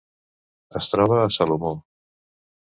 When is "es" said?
0.79-0.87